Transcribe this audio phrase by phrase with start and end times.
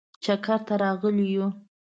[0.23, 1.47] چکر ته راغلي یو.